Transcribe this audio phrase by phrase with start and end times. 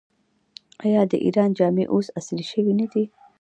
[0.85, 3.03] آیا د ایران جامې اوس عصري شوې نه دي؟